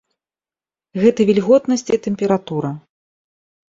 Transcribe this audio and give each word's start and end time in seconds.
Гэта 1.03 1.19
вільготнасць 1.33 1.89
і 1.97 2.03
тэмпература. 2.09 2.77